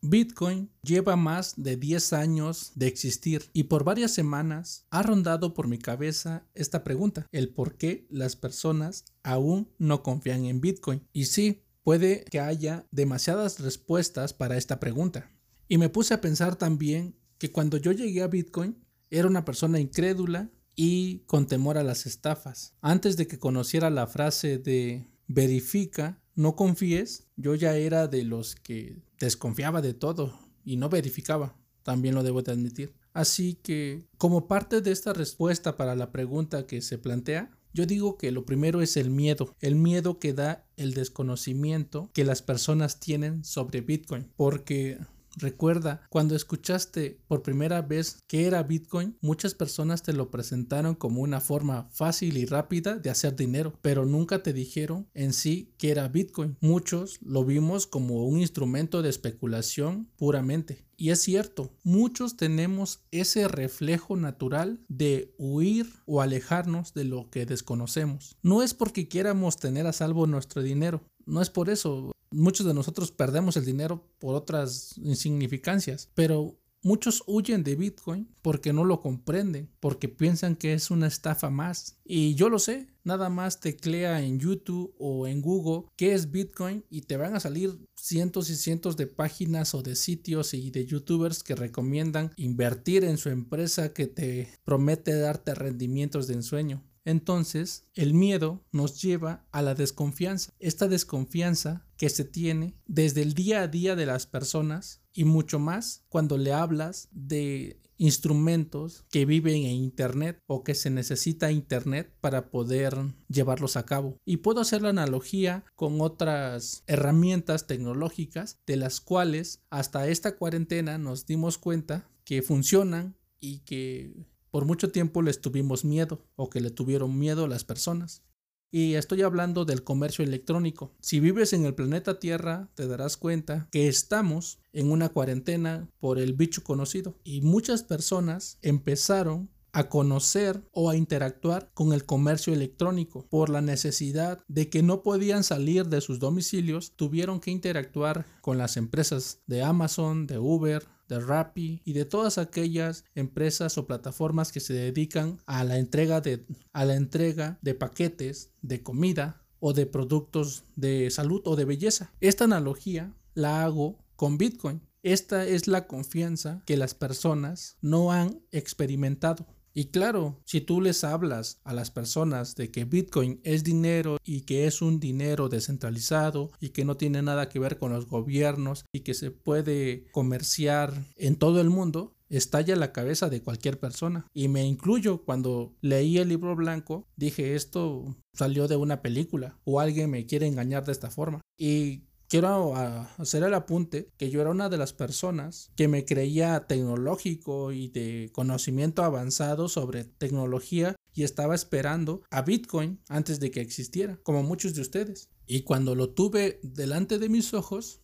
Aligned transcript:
Bitcoin 0.00 0.70
lleva 0.82 1.16
más 1.16 1.54
de 1.56 1.76
10 1.76 2.12
años 2.12 2.72
de 2.74 2.86
existir 2.86 3.50
y 3.52 3.64
por 3.64 3.84
varias 3.84 4.12
semanas 4.12 4.86
ha 4.90 5.02
rondado 5.02 5.54
por 5.54 5.66
mi 5.66 5.78
cabeza 5.78 6.46
esta 6.54 6.84
pregunta, 6.84 7.26
el 7.32 7.48
por 7.50 7.76
qué 7.76 8.06
las 8.10 8.36
personas 8.36 9.04
aún 9.22 9.68
no 9.78 10.02
confían 10.02 10.44
en 10.44 10.60
Bitcoin. 10.60 11.06
Y 11.12 11.26
sí, 11.26 11.64
puede 11.82 12.24
que 12.30 12.40
haya 12.40 12.86
demasiadas 12.90 13.60
respuestas 13.60 14.32
para 14.34 14.56
esta 14.56 14.78
pregunta. 14.78 15.30
Y 15.68 15.78
me 15.78 15.88
puse 15.88 16.14
a 16.14 16.20
pensar 16.20 16.56
también 16.56 17.16
que 17.38 17.50
cuando 17.50 17.76
yo 17.76 17.92
llegué 17.92 18.22
a 18.22 18.28
Bitcoin 18.28 18.76
era 19.10 19.28
una 19.28 19.44
persona 19.44 19.80
incrédula 19.80 20.50
y 20.76 21.20
con 21.26 21.46
temor 21.46 21.76
a 21.76 21.82
las 21.82 22.06
estafas. 22.06 22.74
Antes 22.80 23.16
de 23.16 23.26
que 23.26 23.38
conociera 23.38 23.90
la 23.90 24.06
frase 24.06 24.58
de 24.58 25.08
verifica, 25.26 26.22
no 26.38 26.54
confíes, 26.54 27.26
yo 27.34 27.56
ya 27.56 27.74
era 27.74 28.06
de 28.06 28.22
los 28.22 28.54
que 28.54 29.02
desconfiaba 29.18 29.82
de 29.82 29.92
todo 29.92 30.38
y 30.64 30.76
no 30.76 30.88
verificaba, 30.88 31.56
también 31.82 32.14
lo 32.14 32.22
debo 32.22 32.42
de 32.42 32.52
admitir. 32.52 32.94
Así 33.12 33.54
que, 33.54 34.06
como 34.18 34.46
parte 34.46 34.80
de 34.80 34.92
esta 34.92 35.12
respuesta 35.12 35.76
para 35.76 35.96
la 35.96 36.12
pregunta 36.12 36.64
que 36.64 36.80
se 36.80 36.96
plantea, 36.96 37.50
yo 37.74 37.86
digo 37.86 38.16
que 38.18 38.30
lo 38.30 38.46
primero 38.46 38.82
es 38.82 38.96
el 38.96 39.10
miedo, 39.10 39.52
el 39.58 39.74
miedo 39.74 40.20
que 40.20 40.32
da 40.32 40.64
el 40.76 40.94
desconocimiento 40.94 42.08
que 42.14 42.24
las 42.24 42.40
personas 42.40 43.00
tienen 43.00 43.42
sobre 43.44 43.80
Bitcoin, 43.80 44.30
porque 44.36 45.00
Recuerda, 45.38 46.02
cuando 46.10 46.34
escuchaste 46.34 47.20
por 47.28 47.42
primera 47.42 47.80
vez 47.80 48.18
qué 48.26 48.46
era 48.46 48.62
Bitcoin, 48.64 49.16
muchas 49.20 49.54
personas 49.54 50.02
te 50.02 50.12
lo 50.12 50.32
presentaron 50.32 50.96
como 50.96 51.20
una 51.20 51.40
forma 51.40 51.88
fácil 51.92 52.36
y 52.36 52.44
rápida 52.44 52.96
de 52.96 53.10
hacer 53.10 53.36
dinero, 53.36 53.78
pero 53.80 54.04
nunca 54.04 54.42
te 54.42 54.52
dijeron 54.52 55.06
en 55.14 55.32
sí 55.32 55.72
qué 55.78 55.92
era 55.92 56.08
Bitcoin. 56.08 56.56
Muchos 56.60 57.18
lo 57.22 57.44
vimos 57.44 57.86
como 57.86 58.26
un 58.26 58.40
instrumento 58.40 59.00
de 59.00 59.10
especulación 59.10 60.10
puramente. 60.16 60.84
Y 60.96 61.10
es 61.10 61.22
cierto, 61.22 61.72
muchos 61.84 62.36
tenemos 62.36 63.04
ese 63.12 63.46
reflejo 63.46 64.16
natural 64.16 64.80
de 64.88 65.32
huir 65.38 65.86
o 66.06 66.20
alejarnos 66.20 66.92
de 66.92 67.04
lo 67.04 67.30
que 67.30 67.46
desconocemos. 67.46 68.36
No 68.42 68.64
es 68.64 68.74
porque 68.74 69.06
quieramos 69.06 69.58
tener 69.58 69.86
a 69.86 69.92
salvo 69.92 70.26
nuestro 70.26 70.60
dinero, 70.60 71.04
no 71.24 71.40
es 71.40 71.50
por 71.50 71.70
eso. 71.70 72.10
Muchos 72.30 72.66
de 72.66 72.74
nosotros 72.74 73.12
perdemos 73.12 73.56
el 73.56 73.64
dinero 73.64 74.04
por 74.18 74.34
otras 74.34 74.96
insignificancias, 74.98 76.10
pero 76.14 76.58
Muchos 76.80 77.24
huyen 77.26 77.64
de 77.64 77.74
Bitcoin 77.74 78.28
porque 78.40 78.72
no 78.72 78.84
lo 78.84 79.00
comprenden, 79.00 79.68
porque 79.80 80.08
piensan 80.08 80.54
que 80.54 80.74
es 80.74 80.92
una 80.92 81.08
estafa 81.08 81.50
más. 81.50 81.98
Y 82.04 82.36
yo 82.36 82.48
lo 82.48 82.60
sé, 82.60 82.86
nada 83.02 83.28
más 83.30 83.58
teclea 83.58 84.22
en 84.22 84.38
YouTube 84.38 84.94
o 84.96 85.26
en 85.26 85.42
Google 85.42 85.88
qué 85.96 86.14
es 86.14 86.30
Bitcoin 86.30 86.84
y 86.88 87.02
te 87.02 87.16
van 87.16 87.34
a 87.34 87.40
salir 87.40 87.84
cientos 87.96 88.48
y 88.48 88.54
cientos 88.54 88.96
de 88.96 89.08
páginas 89.08 89.74
o 89.74 89.82
de 89.82 89.96
sitios 89.96 90.54
y 90.54 90.70
de 90.70 90.86
youtubers 90.86 91.42
que 91.42 91.56
recomiendan 91.56 92.30
invertir 92.36 93.02
en 93.02 93.18
su 93.18 93.28
empresa 93.28 93.92
que 93.92 94.06
te 94.06 94.48
promete 94.64 95.18
darte 95.18 95.56
rendimientos 95.56 96.28
de 96.28 96.34
ensueño. 96.34 96.84
Entonces, 97.08 97.86
el 97.94 98.12
miedo 98.12 98.66
nos 98.70 99.00
lleva 99.00 99.46
a 99.50 99.62
la 99.62 99.74
desconfianza. 99.74 100.52
Esta 100.58 100.88
desconfianza 100.88 101.86
que 101.96 102.10
se 102.10 102.22
tiene 102.22 102.76
desde 102.86 103.22
el 103.22 103.32
día 103.32 103.62
a 103.62 103.66
día 103.66 103.96
de 103.96 104.04
las 104.04 104.26
personas 104.26 105.00
y 105.14 105.24
mucho 105.24 105.58
más 105.58 106.04
cuando 106.10 106.36
le 106.36 106.52
hablas 106.52 107.08
de 107.10 107.80
instrumentos 107.96 109.06
que 109.10 109.24
viven 109.24 109.64
en 109.64 109.76
Internet 109.76 110.38
o 110.46 110.62
que 110.62 110.74
se 110.74 110.90
necesita 110.90 111.50
Internet 111.50 112.14
para 112.20 112.50
poder 112.50 112.94
llevarlos 113.28 113.78
a 113.78 113.86
cabo. 113.86 114.18
Y 114.26 114.36
puedo 114.36 114.60
hacer 114.60 114.82
la 114.82 114.90
analogía 114.90 115.64
con 115.76 116.02
otras 116.02 116.82
herramientas 116.86 117.66
tecnológicas 117.66 118.58
de 118.66 118.76
las 118.76 119.00
cuales 119.00 119.62
hasta 119.70 120.08
esta 120.08 120.36
cuarentena 120.36 120.98
nos 120.98 121.24
dimos 121.24 121.56
cuenta 121.56 122.06
que 122.24 122.42
funcionan 122.42 123.16
y 123.40 123.60
que 123.60 124.26
por 124.50 124.64
mucho 124.64 124.90
tiempo 124.90 125.22
les 125.22 125.40
tuvimos 125.40 125.84
miedo 125.84 126.24
o 126.36 126.50
que 126.50 126.60
le 126.60 126.70
tuvieron 126.70 127.18
miedo 127.18 127.46
las 127.46 127.64
personas. 127.64 128.22
Y 128.70 128.94
estoy 128.94 129.22
hablando 129.22 129.64
del 129.64 129.82
comercio 129.82 130.24
electrónico. 130.24 130.92
Si 131.00 131.20
vives 131.20 131.54
en 131.54 131.64
el 131.64 131.74
planeta 131.74 132.18
Tierra, 132.18 132.68
te 132.74 132.86
darás 132.86 133.16
cuenta 133.16 133.66
que 133.70 133.88
estamos 133.88 134.60
en 134.72 134.90
una 134.90 135.08
cuarentena 135.08 135.88
por 136.00 136.18
el 136.18 136.34
bicho 136.34 136.62
conocido. 136.62 137.16
Y 137.24 137.40
muchas 137.40 137.82
personas 137.82 138.58
empezaron 138.60 139.48
a 139.72 139.88
conocer 139.88 140.62
o 140.72 140.90
a 140.90 140.96
interactuar 140.96 141.70
con 141.74 141.92
el 141.92 142.04
comercio 142.04 142.52
electrónico 142.52 143.26
por 143.28 143.48
la 143.48 143.60
necesidad 143.60 144.42
de 144.48 144.68
que 144.68 144.82
no 144.82 145.02
podían 145.02 145.44
salir 145.44 145.86
de 145.86 146.00
sus 146.00 146.18
domicilios, 146.18 146.92
tuvieron 146.96 147.40
que 147.40 147.50
interactuar 147.50 148.26
con 148.40 148.58
las 148.58 148.76
empresas 148.76 149.40
de 149.46 149.62
Amazon, 149.62 150.26
de 150.26 150.38
Uber, 150.38 150.86
de 151.08 151.20
Rappi 151.20 151.80
y 151.84 151.92
de 151.92 152.04
todas 152.04 152.38
aquellas 152.38 153.04
empresas 153.14 153.78
o 153.78 153.86
plataformas 153.86 154.52
que 154.52 154.60
se 154.60 154.74
dedican 154.74 155.38
a 155.46 155.64
la 155.64 155.78
entrega 155.78 156.20
de, 156.20 156.44
a 156.72 156.84
la 156.84 156.94
entrega 156.94 157.58
de 157.62 157.74
paquetes 157.74 158.52
de 158.62 158.82
comida 158.82 159.42
o 159.60 159.72
de 159.72 159.86
productos 159.86 160.64
de 160.76 161.10
salud 161.10 161.42
o 161.44 161.56
de 161.56 161.64
belleza. 161.64 162.12
Esta 162.20 162.44
analogía 162.44 163.12
la 163.34 163.64
hago 163.64 163.98
con 164.16 164.38
Bitcoin. 164.38 164.82
Esta 165.02 165.46
es 165.46 165.68
la 165.68 165.86
confianza 165.86 166.62
que 166.66 166.76
las 166.76 166.94
personas 166.94 167.76
no 167.80 168.12
han 168.12 168.40
experimentado 168.50 169.46
y 169.78 169.90
claro, 169.90 170.40
si 170.44 170.60
tú 170.60 170.80
les 170.80 171.04
hablas 171.04 171.60
a 171.62 171.72
las 171.72 171.92
personas 171.92 172.56
de 172.56 172.72
que 172.72 172.84
Bitcoin 172.84 173.40
es 173.44 173.62
dinero 173.62 174.16
y 174.24 174.40
que 174.40 174.66
es 174.66 174.82
un 174.82 174.98
dinero 174.98 175.48
descentralizado 175.48 176.50
y 176.58 176.70
que 176.70 176.84
no 176.84 176.96
tiene 176.96 177.22
nada 177.22 177.48
que 177.48 177.60
ver 177.60 177.78
con 177.78 177.92
los 177.92 178.08
gobiernos 178.08 178.86
y 178.92 179.02
que 179.02 179.14
se 179.14 179.30
puede 179.30 180.08
comerciar 180.10 181.06
en 181.14 181.36
todo 181.36 181.60
el 181.60 181.70
mundo, 181.70 182.16
estalla 182.28 182.74
la 182.74 182.90
cabeza 182.90 183.28
de 183.28 183.40
cualquier 183.40 183.78
persona. 183.78 184.26
Y 184.34 184.48
me 184.48 184.64
incluyo 184.64 185.22
cuando 185.22 185.76
leí 185.80 186.18
el 186.18 186.30
libro 186.30 186.56
blanco, 186.56 187.06
dije 187.14 187.54
esto 187.54 188.16
salió 188.32 188.66
de 188.66 188.74
una 188.74 189.00
película 189.00 189.60
o 189.62 189.78
alguien 189.78 190.10
me 190.10 190.26
quiere 190.26 190.48
engañar 190.48 190.84
de 190.86 190.92
esta 190.92 191.08
forma. 191.08 191.40
Y 191.56 192.07
quiero 192.28 192.76
ah, 192.76 193.10
hacer 193.18 193.42
el 193.42 193.54
apunte 193.54 194.12
que 194.16 194.30
yo 194.30 194.40
era 194.40 194.50
una 194.50 194.68
de 194.68 194.78
las 194.78 194.92
personas 194.92 195.72
que 195.76 195.88
me 195.88 196.04
creía 196.04 196.66
tecnológico 196.66 197.72
y 197.72 197.88
de 197.88 198.30
conocimiento 198.32 199.02
avanzado 199.02 199.68
sobre 199.68 200.04
tecnología 200.04 200.94
y 201.14 201.24
estaba 201.24 201.54
esperando 201.54 202.22
a 202.30 202.42
Bitcoin 202.42 203.00
antes 203.08 203.40
de 203.40 203.50
que 203.50 203.60
existiera, 203.60 204.20
como 204.22 204.42
muchos 204.42 204.74
de 204.74 204.82
ustedes. 204.82 205.30
Y 205.46 205.62
cuando 205.62 205.94
lo 205.94 206.10
tuve 206.10 206.60
delante 206.62 207.18
de 207.18 207.28
mis 207.28 207.54
ojos, 207.54 208.02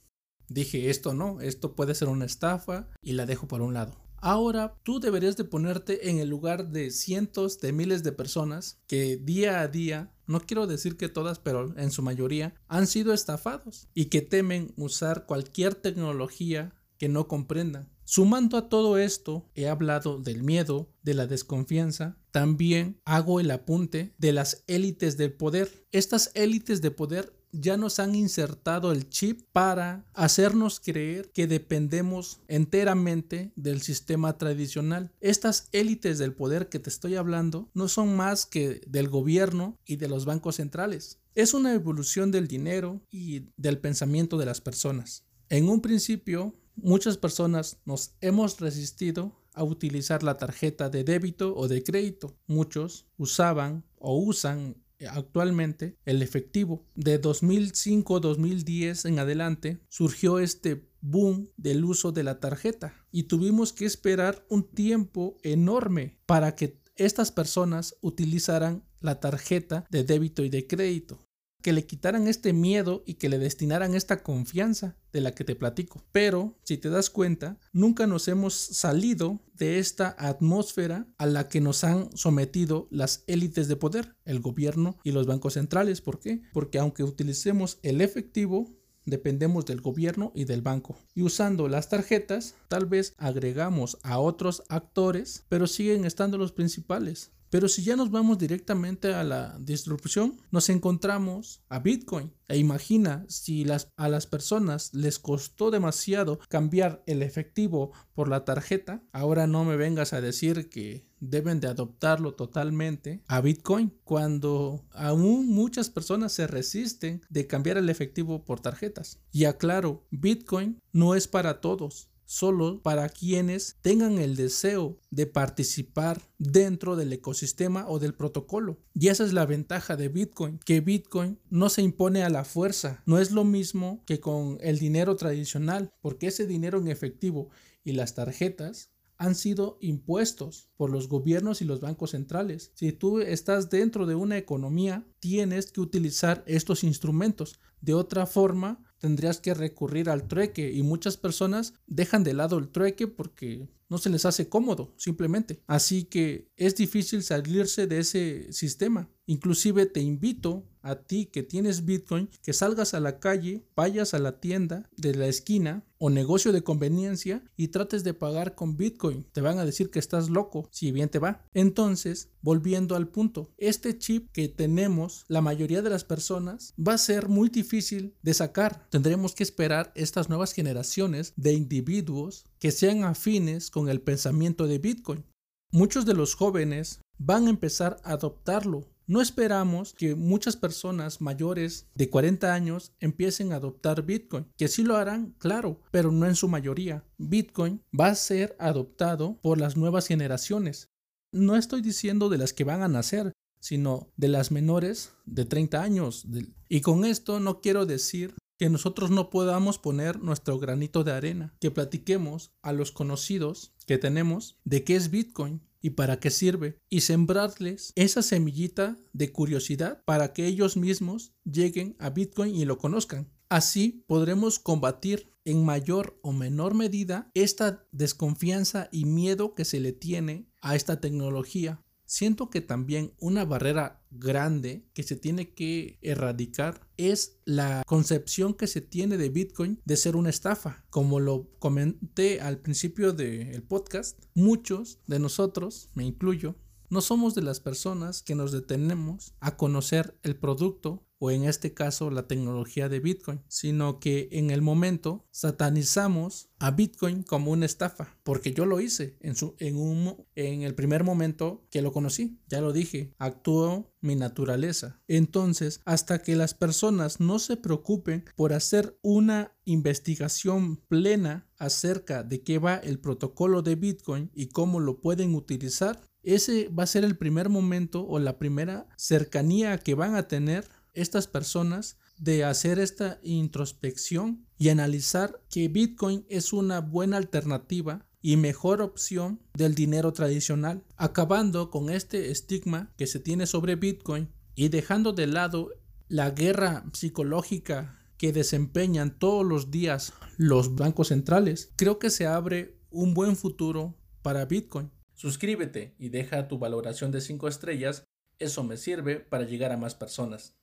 dije, 0.49 0.91
esto 0.91 1.15
no, 1.15 1.41
esto 1.41 1.75
puede 1.75 1.95
ser 1.95 2.09
una 2.09 2.25
estafa 2.25 2.89
y 3.03 3.13
la 3.13 3.27
dejo 3.27 3.47
por 3.47 3.61
un 3.61 3.75
lado. 3.75 4.04
Ahora 4.27 4.81
tú 4.85 5.01
deberías 5.01 5.37
de 5.37 5.45
ponerte 5.45 6.09
en 6.09 6.19
el 6.19 6.31
lugar 6.31 6.71
de 6.71 6.91
cientos 6.91 7.61
de 7.61 7.75
miles 7.75 8.03
de 8.03 8.11
personas 8.11 8.81
que 8.87 9.19
día 9.19 9.61
a 9.61 9.69
día, 9.69 10.15
no 10.27 10.41
quiero 10.41 10.67
decir 10.67 10.97
que 10.97 11.11
todas, 11.11 11.39
pero 11.39 11.77
en 11.77 11.91
su 11.91 12.01
mayoría, 12.01 12.55
han 12.67 12.87
sido 12.87 13.13
estafados 13.13 13.87
y 13.93 14.07
que 14.07 14.23
temen 14.23 14.73
usar 14.79 15.27
cualquier 15.27 15.75
tecnología 15.75 16.73
que 16.97 17.11
no 17.11 17.29
comprendan. 17.29 17.91
Sumando 18.05 18.57
a 18.57 18.71
todo 18.71 18.97
esto, 18.97 19.51
he 19.55 19.69
hablado 19.69 20.19
del 20.19 20.43
miedo, 20.43 20.89
de 21.03 21.13
la 21.13 21.27
desconfianza, 21.27 22.17
también 22.31 23.03
hago 23.05 23.41
el 23.41 23.51
apunte 23.51 24.15
de 24.17 24.33
las 24.33 24.65
élites 24.69 25.19
del 25.19 25.35
poder. 25.35 25.87
Estas 25.93 26.31
élites 26.35 26.81
de 26.81 26.91
poder 26.91 27.44
ya 27.61 27.77
nos 27.77 27.99
han 27.99 28.15
insertado 28.15 28.93
el 28.93 29.09
chip 29.09 29.43
para 29.53 30.05
hacernos 30.15 30.81
creer 30.81 31.31
que 31.33 31.47
dependemos 31.47 32.41
enteramente 32.49 33.53
del 33.57 33.83
sistema 33.83 34.37
tradicional. 34.39 35.13
Estas 35.21 35.69
élites 35.73 36.19
del 36.19 36.35
poder 36.35 36.69
que 36.69 36.79
te 36.79 36.91
estoy 36.91 37.15
hablando 37.17 37.71
no 37.75 37.89
son 37.89 38.17
más 38.17 38.47
que 38.47 38.81
del 38.87 39.09
gobierno 39.09 39.79
y 39.87 39.97
de 39.97 40.09
los 40.09 40.25
bancos 40.25 40.57
centrales. 40.57 41.21
Es 41.35 41.55
una 41.55 41.75
evolución 41.75 42.31
del 42.31 42.49
dinero 42.49 43.01
y 43.11 43.47
del 43.57 43.79
pensamiento 43.79 44.39
de 44.39 44.47
las 44.47 44.61
personas. 44.61 45.25
En 45.49 45.69
un 45.69 45.81
principio, 45.81 46.55
muchas 46.77 47.17
personas 47.17 47.79
nos 47.85 48.15
hemos 48.21 48.61
resistido 48.61 49.41
a 49.55 49.63
utilizar 49.63 50.23
la 50.23 50.37
tarjeta 50.37 50.91
de 50.91 51.05
débito 51.05 51.55
o 51.57 51.69
de 51.69 51.83
crédito. 51.83 52.37
Muchos 52.47 53.07
usaban 53.17 53.85
o 53.99 54.19
usan 54.19 54.77
actualmente 55.11 55.99
el 56.05 56.23
efectivo. 56.23 56.87
De 56.95 57.21
2005-2010 57.21 59.09
en 59.09 59.19
adelante 59.19 59.81
surgió 59.89 60.39
este 60.39 60.89
boom 61.01 61.51
del 61.57 61.85
uso 61.85 62.13
de 62.13 62.23
la 62.23 62.41
tarjeta 62.41 62.95
y 63.11 63.25
tuvimos 63.25 63.73
que 63.73 63.85
esperar 63.85 64.45
un 64.49 64.69
tiempo 64.71 65.37
enorme 65.43 66.19
para 66.27 66.55
que 66.55 66.81
estas 66.97 67.33
personas 67.33 67.97
utilizaran 68.01 68.85
la 69.01 69.21
tarjeta 69.21 69.85
de 69.91 70.05
débito 70.05 70.45
y 70.45 70.49
de 70.49 70.67
crédito 70.67 71.25
que 71.65 71.73
le 71.73 71.87
quitaran 71.87 72.29
este 72.29 72.53
miedo 72.53 73.03
y 73.07 73.15
que 73.15 73.31
le 73.31 73.39
destinaran 73.39 73.95
esta 73.95 74.23
confianza 74.23 74.99
de 75.15 75.23
la 75.23 75.35
que 75.35 75.45
te 75.45 75.57
platico. 75.57 76.05
Pero, 76.13 76.59
si 76.63 76.77
te 76.77 76.91
das 76.91 77.09
cuenta, 77.09 77.59
nunca 77.73 78.07
nos 78.07 78.29
hemos 78.29 78.53
salido 78.53 79.41
de 79.55 79.79
esta 79.79 80.15
atmósfera 80.19 81.09
a 81.17 81.25
la 81.25 81.49
que 81.49 81.63
nos 81.63 81.83
han 81.83 82.15
sometido 82.15 82.87
las 82.91 83.25
élites 83.29 83.67
de 83.67 83.77
poder, 83.77 84.15
el 84.27 84.41
gobierno 84.41 84.99
y 85.05 85.13
los 85.13 85.27
bancos 85.27 85.55
centrales. 85.55 86.03
¿Por 86.03 86.21
qué? 86.21 86.43
Porque 86.53 86.79
aunque 86.79 87.03
utilicemos 87.03 87.79
el 87.83 88.03
efectivo, 88.03 88.71
dependemos 89.07 89.65
del 89.65 89.81
gobierno 89.81 90.33
y 90.35 90.45
del 90.45 90.61
banco. 90.61 90.99
Y 91.15 91.23
usando 91.23 91.67
las 91.69 91.89
tarjetas, 91.89 92.57
tal 92.69 92.85
vez 92.85 93.15
agregamos 93.17 93.99
a 94.03 94.19
otros 94.19 94.65
actores, 94.69 95.45
pero 95.49 95.67
siguen 95.67 96.05
estando 96.05 96.37
los 96.37 96.53
principales. 96.53 97.31
Pero 97.55 97.69
si 97.69 97.85
ya 97.85 97.95
nos 97.95 98.11
vamos 98.11 98.37
directamente 98.37 99.15
a 99.15 99.23
la 99.23 99.57
distribución, 99.61 100.39
nos 100.51 100.69
encontramos 100.71 101.63
a 101.69 101.79
Bitcoin. 101.79 102.33
E 102.49 102.59
imagina 102.59 103.25
si 103.29 103.65
a 103.97 104.09
las 104.09 104.27
personas 104.27 104.93
les 104.93 105.21
costó 105.21 105.71
demasiado 105.71 106.41
cambiar 106.49 107.05
el 107.07 107.23
efectivo 107.23 107.93
por 108.13 108.29
la 108.29 108.45
tarjeta, 108.45 109.05
ahora 109.13 109.47
no 109.47 109.65
me 109.65 109.77
vengas 109.77 110.13
a 110.13 110.21
decir 110.21 110.69
que 110.69 111.07
deben 111.21 111.61
de 111.61 111.69
adoptarlo 111.69 112.35
totalmente 112.35 113.23
a 113.29 113.41
Bitcoin 113.41 113.95
cuando 114.03 114.85
aún 114.91 115.47
muchas 115.47 115.91
personas 115.91 116.33
se 116.33 116.49
resisten 116.49 117.23
de 117.31 117.47
cambiar 117.47 117.79
el 117.79 117.89
efectivo 117.89 118.45
por 118.45 118.59
tarjetas. 118.59 119.21
Y 119.31 119.45
aclaro, 119.45 120.09
Bitcoin 120.11 120.81
no 120.93 121.15
es 121.15 121.29
para 121.29 121.61
todos 121.61 122.11
solo 122.25 122.83
para 122.83 123.09
quienes 123.09 123.77
tengan 123.81 124.19
el 124.19 124.37
deseo 124.37 124.99
de 125.11 125.27
participar 125.27 126.21
dentro 126.39 126.97
del 126.97 127.13
ecosistema 127.13 127.89
o 127.89 127.99
del 127.99 128.15
protocolo. 128.15 128.79
Y 128.95 129.09
esa 129.09 129.25
es 129.25 129.33
la 129.33 129.47
ventaja 129.47 129.97
de 129.97 130.09
Bitcoin, 130.09 130.59
que 130.65 130.81
Bitcoin 130.81 131.39
no 131.51 131.69
se 131.69 131.83
impone 131.83 132.23
a 132.23 132.31
la 132.31 132.45
fuerza, 132.45 133.03
no 133.07 133.19
es 133.19 133.31
lo 133.31 133.45
mismo 133.45 134.03
que 134.07 134.21
con 134.21 134.59
el 134.61 134.79
dinero 134.79 135.17
tradicional, 135.17 135.93
porque 136.01 136.29
ese 136.29 136.47
dinero 136.47 136.79
en 136.79 136.89
efectivo 136.89 137.51
y 137.85 137.93
las 137.93 138.15
tarjetas 138.15 138.91
han 139.17 139.35
sido 139.35 139.79
impuestos 139.81 140.69
por 140.77 140.91
los 140.91 141.09
gobiernos 141.09 141.63
y 141.63 141.65
los 141.65 141.81
bancos 141.81 142.11
centrales. 142.11 142.73
Si 142.75 142.93
tú 142.93 143.21
estás 143.21 143.71
dentro 143.71 144.07
de 144.07 144.15
una 144.15 144.37
economía, 144.39 145.07
tienes 145.21 145.71
que 145.71 145.81
utilizar 145.81 146.43
estos 146.47 146.85
instrumentos. 146.85 147.61
De 147.81 147.95
otra 147.95 148.27
forma, 148.27 148.83
tendrías 149.05 149.39
que 149.39 149.53
recurrir 149.53 150.09
al 150.09 150.27
trueque 150.27 150.73
y 150.73 150.83
muchas 150.83 151.19
personas 151.19 151.75
dejan 151.87 152.25
de 152.25 152.33
lado 152.33 152.57
el 152.57 152.71
trueque 152.71 153.07
porque 153.07 153.69
no 153.91 153.99
se 153.99 154.09
les 154.09 154.25
hace 154.25 154.49
cómodo, 154.49 154.95
simplemente. 154.97 155.61
Así 155.67 156.05
que 156.05 156.49
es 156.57 156.75
difícil 156.75 157.23
salirse 157.23 157.87
de 157.87 157.99
ese 157.99 158.51
sistema. 158.51 159.11
Inclusive 159.27 159.85
te 159.85 160.01
invito 160.01 160.65
a 160.85 160.97
ti 160.97 161.27
que 161.27 161.43
tienes 161.43 161.85
Bitcoin 161.85 162.29
que 162.43 162.53
salgas 162.53 162.95
a 162.95 163.01
la 163.01 163.19
calle, 163.19 163.67
vayas 163.75 164.15
a 164.15 164.19
la 164.19 164.39
tienda 164.39 164.89
de 164.97 165.15
la 165.15 165.27
esquina 165.27 165.85
o 165.99 166.11
negocio 166.11 166.53
de 166.53 166.63
conveniencia 166.63 167.43
y 167.57 167.69
trates 167.69 168.05
de 168.05 168.13
pagar 168.13 168.55
con 168.55 168.77
Bitcoin. 168.77 169.25
Te 169.33 169.41
van 169.41 169.59
a 169.59 169.65
decir 169.65 169.91
que 169.91 169.99
estás 169.99 170.29
loco, 170.29 170.69
si 170.71 170.93
bien 170.93 171.09
te 171.09 171.19
va. 171.19 171.47
Entonces, 171.55 172.29
volviendo 172.43 172.95
al 172.95 173.09
punto, 173.09 173.51
este 173.57 173.99
chip 173.99 174.31
que 174.31 174.49
tenemos 174.49 175.25
la 175.29 175.41
mayoría 175.41 175.81
de 175.81 175.91
las 175.91 176.05
personas 176.05 176.75
va 176.79 176.93
a 176.93 176.99
ser 176.99 177.29
muy 177.29 177.49
difícil 177.49 178.15
de 178.23 178.35
sacar. 178.35 178.87
Tendremos 178.91 179.35
que 179.35 179.43
esperar 179.43 179.93
estas 179.95 180.29
nuevas 180.29 180.53
generaciones 180.53 181.33
de 181.37 181.55
individuos 181.55 182.45
que 182.59 182.71
sean 182.71 183.05
afines 183.05 183.71
con 183.71 183.89
el 183.89 184.03
pensamiento 184.03 184.67
de 184.67 184.79
Bitcoin. 184.79 185.25
Muchos 185.73 186.05
de 186.05 186.15
los 186.15 186.35
jóvenes 186.35 187.01
van 187.19 187.47
a 187.47 187.51
empezar 187.51 187.97
a 188.05 188.13
adoptarlo 188.13 188.94
no 189.07 189.21
esperamos 189.21 189.93
que 189.93 190.15
muchas 190.15 190.57
personas 190.57 191.21
mayores 191.21 191.87
de 191.95 192.09
40 192.09 192.55
años 192.55 192.93
empiecen 193.01 193.53
a 193.53 193.57
adoptar 193.57 194.03
Bitcoin, 194.03 194.47
que 194.57 194.69
sí 194.69 194.83
lo 194.83 194.97
harán, 194.97 195.35
claro, 195.39 195.81
pero 195.91 196.11
no 196.11 196.27
en 196.27 196.37
su 196.37 196.49
mayoría. 196.49 197.05
Bitcoin 197.19 197.83
va 197.99 198.09
a 198.09 198.15
ser 198.15 198.57
adoptado 198.59 199.39
por 199.43 199.61
las 199.61 199.77
nuevas 199.77 200.07
generaciones. 200.07 200.91
No 201.33 201.57
estoy 201.57 201.83
diciendo 201.83 202.29
de 202.29 202.39
las 202.39 202.53
que 202.53 202.65
van 202.65 202.83
a 202.83 202.89
nacer, 202.89 203.33
sino 203.61 204.13
de 204.17 204.29
las 204.29 204.51
menores 204.51 205.13
de 205.27 205.45
30 205.45 205.83
años. 205.83 206.27
Y 206.69 206.81
con 206.81 207.05
esto 207.05 207.41
no 207.41 207.61
quiero 207.61 207.87
decir 207.87 208.35
que 208.59 208.71
nosotros 208.71 209.11
no 209.11 209.31
podamos 209.31 209.79
poner 209.79 210.21
nuestro 210.21 210.59
granito 210.59 211.03
de 211.03 211.13
arena, 211.13 211.55
que 211.61 211.71
platiquemos 211.71 212.53
a 212.63 212.73
los 212.73 212.93
conocidos 212.93 213.73
que 213.87 213.99
tenemos 213.99 214.59
de 214.65 214.85
qué 214.85 214.97
es 214.97 215.11
Bitcoin, 215.11 215.61
y 215.85 215.91
para 215.91 216.19
qué 216.19 216.31
sirve, 216.31 216.79
y 216.89 217.03
sembrarles 217.03 217.93
esa 217.95 218.23
semillita 218.23 218.97
de 219.13 219.31
curiosidad 219.33 220.03
para 220.07 220.33
que 220.33 220.47
ellos 220.47 220.79
mismos 220.79 221.35
lleguen 221.45 221.95
a 221.99 222.09
Bitcoin 222.09 222.57
y 222.57 222.65
lo 222.65 222.79
conozcan. 222.79 223.31
Así 223.51 224.03
podremos 224.07 224.59
combatir 224.59 225.29
en 225.45 225.63
mayor 225.63 226.19
o 226.23 226.33
menor 226.33 226.73
medida 226.73 227.31
esta 227.35 227.87
desconfianza 227.93 228.89
y 228.93 229.05
miedo 229.05 229.55
que 229.55 229.67
se 229.67 229.79
le 229.79 229.93
tiene 229.93 230.49
a 230.63 230.75
esta 230.75 231.03
tecnología 231.03 231.84
Siento 232.07 232.51
que 232.51 232.61
también 232.61 233.13
una 233.19 233.45
barrera 233.45 234.03
grande 234.11 234.85
que 234.93 235.03
se 235.03 235.17
tiene 235.17 235.55
que 235.55 235.99
erradicar 236.03 236.87
es 236.97 237.39
la 237.45 237.83
concepción 237.87 238.55
que 238.55 238.67
se 238.67 238.81
tiene 238.81 239.17
de 239.17 239.31
Bitcoin 239.31 239.81
de 239.85 239.97
ser 239.97 240.17
una 240.17 240.31
estafa. 240.31 240.85
Como 240.91 241.19
lo 241.19 241.49
comenté 241.59 242.41
al 242.41 242.59
principio 242.59 243.13
del 243.13 243.63
podcast, 243.63 244.23
muchos 244.35 245.01
de 245.07 245.19
nosotros, 245.19 245.89
me 245.95 246.05
incluyo, 246.05 246.57
no 246.91 247.01
somos 247.01 247.35
de 247.35 247.43
las 247.43 247.61
personas 247.61 248.23
que 248.23 248.35
nos 248.35 248.53
detenemos 248.53 249.35
a 249.41 249.57
conocer 249.57 250.19
el 250.23 250.37
producto 250.37 251.05
o 251.19 251.31
en 251.31 251.45
este 251.45 251.73
caso 251.73 252.11
la 252.11 252.27
tecnología 252.27 252.89
de 252.89 253.01
Bitcoin, 253.01 253.41
sino 253.49 253.99
que 253.99 254.29
en 254.33 254.51
el 254.51 254.61
momento 254.61 255.27
satanizamos 255.31 256.51
a 256.59 256.71
Bitcoin 256.71 257.23
como 257.23 257.51
una 257.51 257.67
estafa, 257.67 258.19
porque 258.25 258.53
yo 258.53 258.67
lo 258.67 258.81
hice 258.81 259.17
en, 259.21 259.35
su, 259.35 259.55
en, 259.59 259.77
un, 259.77 260.27
en 260.35 260.63
el 260.63 260.75
primer 260.75 261.03
momento 261.03 261.67
que 261.71 261.83
lo 261.83 261.93
conocí, 261.93 262.41
ya 262.47 262.61
lo 262.61 262.73
dije, 262.73 263.15
actuó 263.19 263.91
mi 264.01 264.17
naturaleza. 264.17 265.01
Entonces, 265.09 265.81
hasta 265.87 266.21
que 266.23 266.37
las 266.37 266.53
personas 266.53 267.21
no 267.21 267.39
se 267.39 267.57
preocupen 267.57 268.25
por 268.37 268.53
hacer 268.53 268.99
una 269.01 269.57
investigación 269.65 270.77
plena 270.89 271.49
acerca 271.59 272.23
de 272.23 272.43
qué 272.43 272.59
va 272.59 272.77
el 272.77 272.99
protocolo 272.99 273.63
de 273.63 273.77
Bitcoin 273.77 274.31
y 274.35 274.49
cómo 274.49 274.79
lo 274.81 275.01
pueden 275.01 275.35
utilizar, 275.35 276.03
ese 276.25 276.69
va 276.69 276.85
a 276.85 276.89
ser 276.89 277.05
el 277.05 277.17
primer 277.17 277.49
momento 277.49 278.07
o 278.07 278.19
la 278.19 278.39
primera 278.39 278.89
cercanía 278.97 279.79
que 279.79 279.95
van 279.95 280.15
a 280.15 280.29
tener 280.29 280.69
estas 280.95 281.27
personas 281.27 281.99
de 282.19 282.45
hacer 282.45 282.79
esta 282.79 283.19
introspección 283.23 284.47
y 284.57 284.69
analizar 284.69 285.43
que 285.51 285.69
Bitcoin 285.69 286.25
es 286.29 286.53
una 286.53 286.81
buena 286.81 287.17
alternativa 287.17 288.07
y 288.23 288.37
mejor 288.37 288.81
opción 288.81 289.41
del 289.53 289.75
dinero 289.75 290.13
tradicional, 290.13 290.85
acabando 290.97 291.71
con 291.71 291.91
este 291.91 292.31
estigma 292.31 292.93
que 292.97 293.07
se 293.07 293.21
tiene 293.21 293.47
sobre 293.47 293.77
Bitcoin 293.77 294.31
y 294.55 294.69
dejando 294.69 295.13
de 295.13 295.27
lado 295.27 295.71
la 296.09 296.31
guerra 296.31 296.85
psicológica 296.93 297.99
que 298.17 298.33
desempeñan 298.33 299.19
todos 299.19 299.45
los 299.45 299.71
días 299.71 300.15
los 300.37 300.75
bancos 300.75 301.09
centrales, 301.09 301.73
creo 301.77 301.99
que 301.99 302.11
se 302.11 302.27
abre 302.27 302.79
un 302.91 303.13
buen 303.13 303.37
futuro 303.37 303.99
para 304.23 304.47
Bitcoin. 304.47 304.91
Suscríbete 305.25 305.95
y 305.99 306.11
deja 306.11 306.49
tu 306.49 306.59
valoración 306.59 307.11
de 307.11 307.23
5 307.23 307.49
estrellas, 307.49 308.05
eso 308.39 308.63
me 308.63 308.77
sirve 308.77 309.21
para 309.21 309.45
llegar 309.45 309.73
a 309.73 309.79
más 309.79 309.95
personas. 309.95 310.55